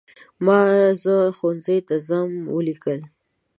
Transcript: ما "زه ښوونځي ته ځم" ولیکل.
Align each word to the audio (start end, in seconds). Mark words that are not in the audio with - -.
ما 0.45 0.59
"زه 1.03 1.15
ښوونځي 1.37 1.77
ته 1.87 1.95
ځم" 2.07 2.31
ولیکل. 2.55 2.99